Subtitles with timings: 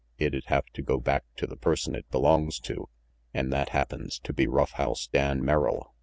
[0.17, 2.89] It'd have to go back to the person it belongs to,
[3.35, 5.93] an' that happens to be Rough House Dan Merrill.